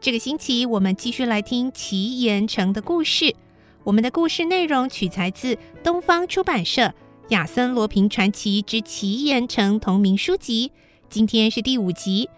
[0.00, 3.34] 这个星期我们继续来听奇岩城的故事。
[3.82, 6.82] 我们的故事内容取材自东方出版社
[7.30, 10.70] 《亚森罗平传奇之奇岩城》同名书籍。
[11.10, 12.30] 今天是第五集，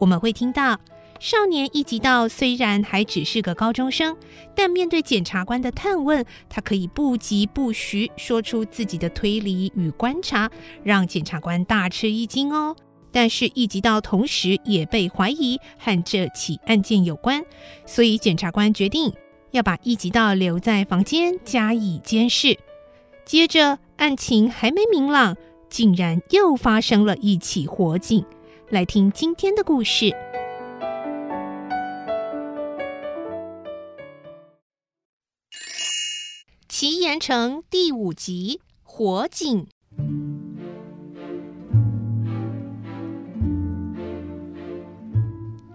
[0.00, 0.80] 我们会听到
[1.20, 4.16] 少年一级道虽然还只是个高中生，
[4.54, 10.50] 但面对检察官的探问，他可以不疾不徐说出自己的推理与观察，
[10.82, 12.74] 让检察官大吃一惊哦。
[13.12, 17.44] 但是一级道同时也被怀疑和这起案件有关，
[17.86, 19.12] 所以检察官决定
[19.50, 22.58] 要把一级道留在房间加以监视。
[23.24, 25.36] 接着案情还没明朗，
[25.68, 28.24] 竟然又发生了一起火警。
[28.70, 30.12] 来听今天的故事。
[36.68, 39.68] 奇岩城第五集：火警。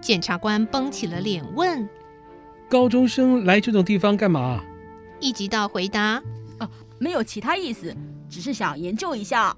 [0.08, 1.86] 检察官绷起了脸问
[2.72, 4.64] ：“高中生来这种地方干嘛？”
[5.20, 6.24] 一级道回答
[6.60, 7.94] ：“啊，没有其他意思，
[8.30, 9.54] 只是想研究一下。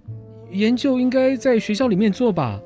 [0.50, 2.60] 研究应该在学校里面做吧？”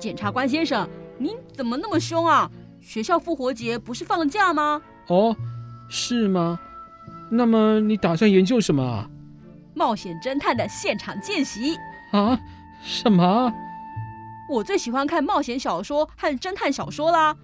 [0.00, 2.50] 检察官先生，您怎么那么凶啊？
[2.80, 4.80] 学校复活节不是放假吗？
[5.08, 5.36] 哦，
[5.90, 6.58] 是吗？
[7.30, 9.06] 那么你打算研究什么啊？
[9.74, 11.76] 冒险侦探的现场见习
[12.12, 12.40] 啊？
[12.82, 13.52] 什么？
[14.50, 17.36] 我最喜欢看冒险小说和侦探小说啦。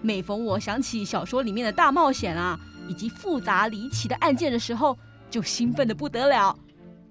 [0.00, 4.96] 每逢我想起小说里面的大冒险啊，以及复杂离奇的案件的时候，
[5.28, 6.56] 就兴奋的不得了。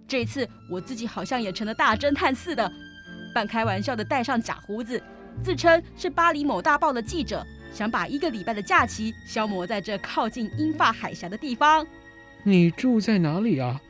[0.07, 2.72] 这次我自己好像也成了大侦探似的，
[3.34, 5.03] 半开玩笑的戴上假胡子，
[5.44, 11.85] 自称是巴黎某大报的记者，想把一个礼拜的假期消磨在这靠近英法海峡的地方。
[12.44, 13.81] 你住在哪里啊？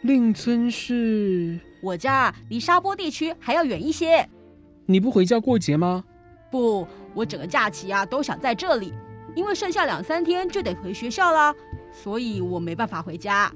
[0.00, 1.58] 令尊是？
[1.82, 4.26] 我家离沙坡地区还要远一些。
[4.88, 6.04] 你不回家过节吗？
[6.48, 8.94] 不，我整个假期啊都想在这里，
[9.34, 11.52] 因为剩下两三天就得回学校啦，
[11.92, 13.52] 所以我没办法回家。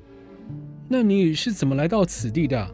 [0.88, 2.68] 那你是怎么来到此地的？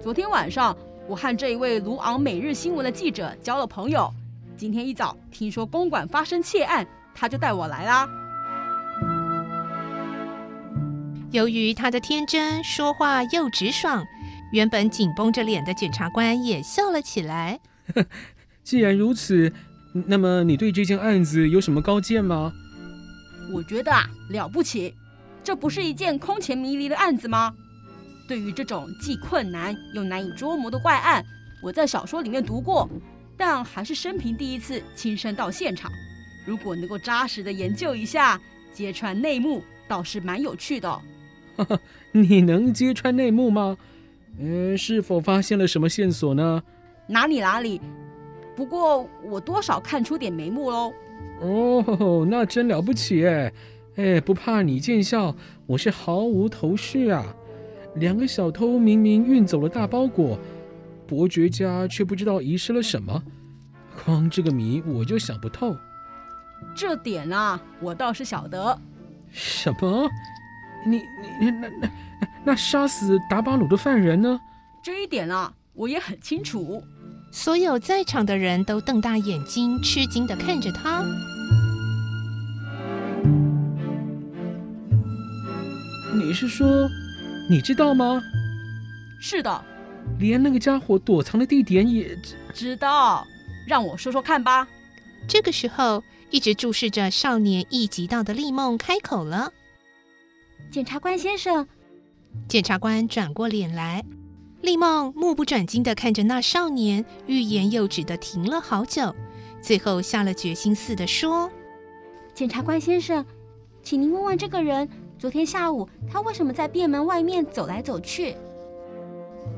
[0.00, 0.74] 昨天晚上，
[1.06, 4.10] 我和这一位卢昂每日新闻的记者交了朋友。
[4.56, 8.08] 今天一早听说公馆发生窃案，他就带我来啦。
[11.32, 14.02] 由于他的天真，说话又直爽，
[14.52, 17.60] 原本紧绷着脸的检察官也笑了起来。
[18.62, 19.52] 既然如此，
[20.06, 22.52] 那么你对这件案子有什么高见吗？
[23.52, 24.94] 我觉得啊，了不起，
[25.42, 27.54] 这不是一件空前迷离的案子吗？
[28.26, 31.22] 对于这种既困难又难以捉摸的怪案，
[31.62, 32.88] 我在小说里面读过，
[33.36, 35.90] 但还是生平第一次亲身到现场。
[36.46, 38.40] 如果能够扎实的研究一下，
[38.72, 41.00] 揭穿内幕，倒是蛮有趣的。
[42.12, 43.76] 你能揭穿内幕吗？
[44.38, 46.62] 嗯，是否发现了什么线索呢？
[47.06, 47.80] 哪里哪里，
[48.56, 50.92] 不过我多少看出点眉目喽。
[51.40, 53.52] 哦，那真了不起哎！
[53.96, 55.34] 哎，不怕你见笑，
[55.66, 57.24] 我是毫无头绪啊。
[57.96, 60.38] 两个小偷明明运走了大包裹，
[61.06, 63.22] 伯爵家却不知道遗失了什么，
[64.04, 65.76] 光这个谜我就想不透。
[66.74, 68.76] 这点啊，我倒是晓得。
[69.30, 70.08] 什么？
[70.86, 70.96] 你
[71.40, 71.90] 你那那
[72.44, 74.40] 那杀死达巴鲁的犯人呢？
[74.82, 76.82] 这一点啊，我也很清楚。
[77.34, 81.04] 所有在场的人都瞪大眼睛，吃惊的看着他。
[86.14, 86.88] 你是说，
[87.50, 88.22] 你知道吗？
[89.20, 89.64] 是的，
[90.20, 93.26] 连那个家伙躲藏的地点也知知道。
[93.66, 94.68] 让我说说看吧。
[95.26, 99.52] 这个时候，一直注视着少年一级道的丽梦开口了。
[100.70, 101.66] 检察官先生，
[102.46, 104.04] 检察官转过脸来，
[104.64, 109.14] 丽梦目不转睛地看着那少年，欲言又止地停了好久，
[109.60, 111.50] 最后下了决心似的说
[112.32, 113.22] ：“检察官先生，
[113.82, 114.88] 请您问问这个人，
[115.18, 118.34] 昨天下午他为什么在便门外面走来走去？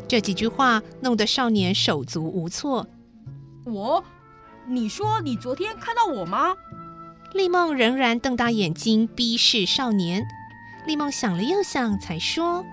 [0.08, 2.84] 这几句话弄得少年手足无措。
[3.64, 4.02] 我，
[4.66, 6.52] 你说你昨天看到我吗？
[7.32, 10.26] 丽梦仍然瞪大眼睛逼视少年。
[10.84, 12.64] 丽梦想了又想，才说：“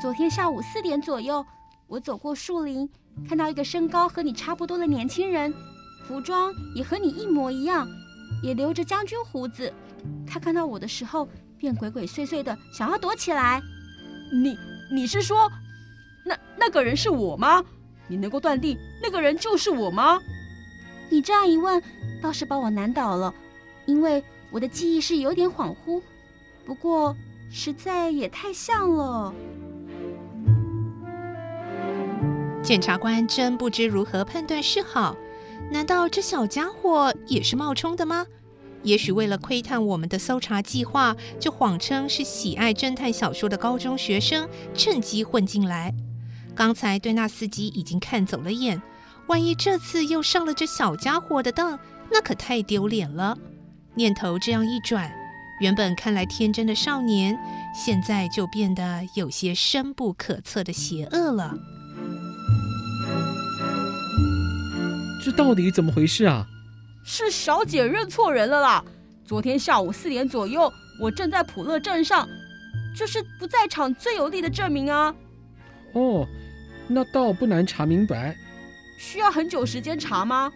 [0.00, 1.44] 昨天下午四点左右，
[1.88, 2.88] 我走过树林，
[3.28, 5.54] 看到一个身高和你差不多的年轻人，
[6.06, 7.88] 服装也和你一模一样，
[8.42, 9.72] 也留着将军胡子。
[10.26, 13.62] 他看到我的时候，便鬼鬼祟祟的想要躲起来。
[14.32, 14.58] 你，
[14.92, 15.50] 你是说，
[16.24, 17.64] 那那个人是我吗？
[18.08, 20.20] 你能够断定那个人就是我吗？
[21.08, 21.80] 你这样一问，
[22.20, 23.32] 倒是把我难倒了，
[23.86, 26.02] 因为我的记忆是有点恍惚。
[26.64, 27.16] 不过……”
[27.48, 29.32] 实在也太像了。
[32.66, 35.16] 检察官真不知如何判断是好。
[35.70, 38.26] 难道这小家伙也是冒充的吗？
[38.82, 45.94] 也许为了窥探我们的搜查计划，就谎称是喜爱侦探小说的高中学生，趁机混进来。
[46.56, 48.82] 刚才对那司机已经看走了眼，
[49.28, 51.78] 万一这次又上了这小家伙的当，
[52.10, 53.38] 那可太丢脸了。
[53.94, 55.08] 念头这样一转。
[55.60, 57.38] 原本看来天真的少年，
[57.72, 61.54] 现在就变得有些深不可测的邪恶了。
[65.26, 66.46] 这到底怎么回事啊？
[67.02, 68.84] 是小姐认错人了啦！
[69.24, 72.28] 昨天下午四点左右，我正在普乐镇上，
[72.96, 75.12] 这是不在场最有力的证明啊。
[75.94, 76.28] 哦，
[76.86, 78.36] 那倒不难查明白。
[79.00, 80.52] 需要很久时间查吗？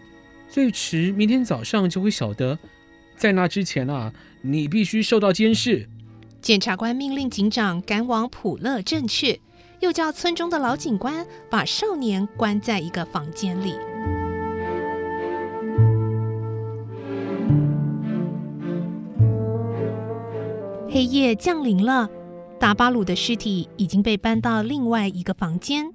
[0.47, 2.57] 最迟明天早上就会晓得。
[3.17, 5.89] 在那之前啊，你必须受到监视。
[6.41, 9.41] 检察官命令警长赶往普乐镇去，
[9.81, 13.75] 又叫村中的老警官把少年关在一个房间里。
[20.93, 22.09] 黑夜降临了，
[22.59, 25.89] 达巴鲁的尸体已经被搬到另外一个房间。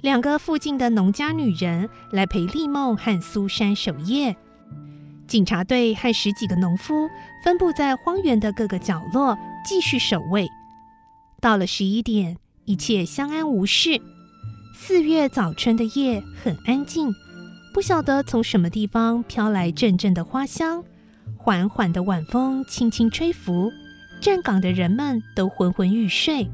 [0.00, 4.34] 两个附近的农家女人来陪丽梦和苏珊守夜。
[5.26, 7.06] 警察队和十几个农夫
[7.44, 10.48] 分布在荒原的各个角落，继续守卫。
[11.38, 14.00] 到了十一点，一切相安无事。
[14.74, 17.12] 四月早春的夜很安静，
[17.74, 20.82] 不晓得从什么地方飘来阵阵的花香，
[21.36, 23.70] 缓缓的晚风轻轻吹拂，
[24.20, 26.48] 站岗的人们都昏昏欲睡。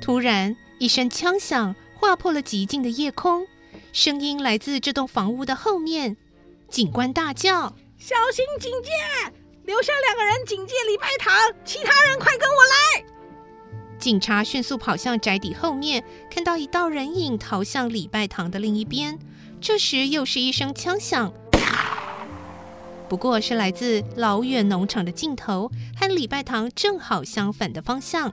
[0.00, 1.74] 突然，一声枪响。
[2.00, 3.46] 划破了寂静的夜空，
[3.92, 6.16] 声音来自这栋房屋的后面。
[6.70, 8.90] 警官大叫：“小心警戒，
[9.64, 13.04] 留下两个人警戒礼拜堂，其他人快跟我来！”
[14.00, 19.18] 警察迅速跑向宅邸后面，看到一道人影逃向礼拜堂的另一边。
[19.60, 21.30] 这时又是一声枪响，
[23.10, 25.68] 不过是来自老远农场的尽头，
[25.98, 28.32] 和礼拜堂正好相反的方向。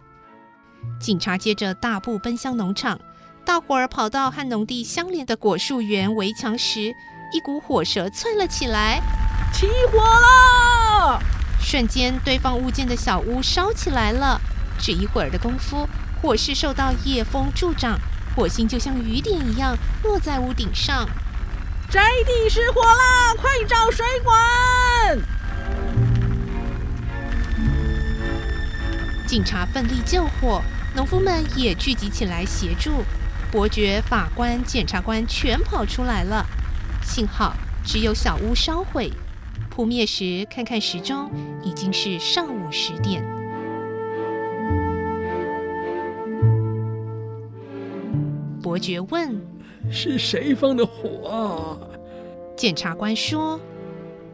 [1.00, 3.00] 警察接着大步奔向农场。
[3.44, 6.94] 大伙儿跑到和农地相连的果树园围墙时，
[7.34, 9.02] 一股火舌窜了起来，
[9.52, 11.20] 起火了！
[11.60, 14.40] 瞬间，堆放物件的小屋烧起来了。
[14.78, 15.90] 只一会儿的功夫，
[16.22, 17.98] 火势受到夜风助长，
[18.36, 21.10] 火星就像雨点一样落在屋顶上。
[21.90, 24.36] 宅地失火了，快找水管！
[29.26, 30.62] 警察奋力救火，
[30.94, 33.04] 农夫们也聚集起来协助。
[33.50, 36.46] 伯爵、法官、检察官全跑出来了，
[37.02, 39.10] 幸好只有小屋烧毁。
[39.70, 41.32] 扑灭时，看看时钟，
[41.64, 43.24] 已经是上午十点。
[48.62, 49.42] 伯爵问
[49.92, 51.78] ：“是谁放的火啊？”
[52.58, 53.60] 检察官说：“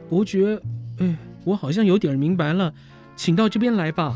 [0.10, 0.60] 伯爵，
[1.00, 2.74] 哎，我好像有点明白了，
[3.16, 4.16] 请到这边来吧。”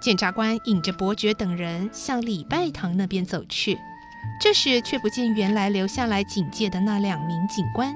[0.00, 3.76] 检察官引着伯爵等人向礼拜堂那边走去。
[4.40, 7.94] 这时却不见原来留下来警戒的那两名警官。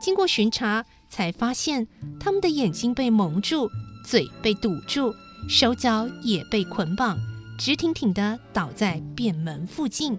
[0.00, 1.86] 经过巡查，才发现
[2.18, 3.68] 他们的眼睛被蒙住，
[4.06, 5.14] 嘴被堵住，
[5.48, 7.18] 手脚也被捆绑，
[7.58, 10.18] 直挺挺地倒在便门附近。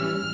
[0.00, 0.29] Thank you.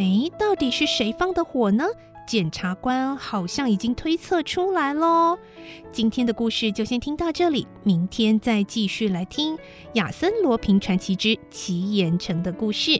[0.00, 1.84] 哎，到底是谁放的火呢？
[2.26, 5.38] 检察官好像已经推测出来喽。
[5.92, 9.54] 今天的故事就先听到这里，明天再继续来听
[9.94, 12.98] 《亚森罗平传奇之奇岩城》的故事。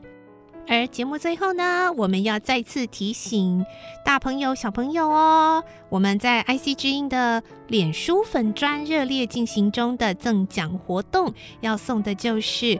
[0.68, 3.64] 而节目最后呢，我们要再次提醒
[4.04, 12.78] 大朋友、小朋友哦，我们在 IC 之音的脸书粉专热烈进行中的赠奖活动，要送的就是。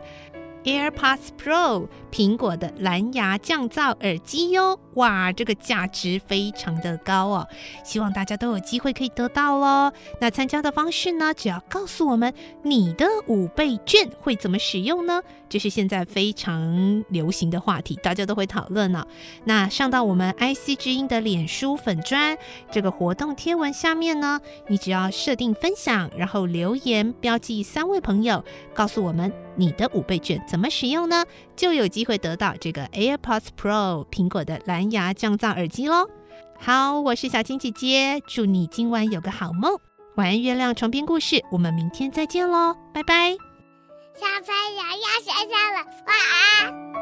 [0.62, 7.48] AirPods Pro 苹果的蓝牙降噪耳机哟，哇，这个价值非常的高哦，
[7.84, 9.92] 希望大家都有机会可以得到喽。
[10.20, 15.22] 那参加的方式呢，只要告诉我们你的五倍券会怎么使用呢？
[15.48, 19.04] 这是现在非常流行的话题，大家都会讨论呢。
[19.44, 22.38] 那上到我们 IC 之音的脸书粉砖
[22.70, 29.32] 这个活动贴文下面呢，你只要设定分享，然后留言标记三位朋友，告诉我们。
[29.56, 31.22] 你的五倍券怎么使用呢？
[31.54, 36.09] 就有机机会得到这个 AirPods Pro 苹果的蓝牙降噪耳机喽。
[36.59, 39.78] 好，我是小青姐姐，祝你今晚有个好梦，
[40.16, 43.33] 晚安，月亮床边故事，我们明天再见喽，拜拜。
[44.14, 46.16] 小朋友要睡觉了，晚
[46.95, 47.00] 安。